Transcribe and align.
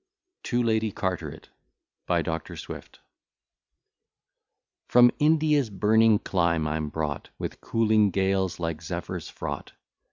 TO 0.41 0.63
LADY 0.63 0.91
CARTERET 0.93 1.49
BY 2.07 2.21
DR. 2.23 2.55
SWIFT 2.55 3.01
FROM 4.87 5.11
India's 5.19 5.69
burning 5.69 6.17
clime 6.17 6.67
I'm 6.67 6.89
brought, 6.89 7.29
With 7.37 7.61
cooling 7.61 8.09
gales 8.09 8.59
like 8.59 8.81
zephyrs 8.81 9.29
fraught. 9.29 9.73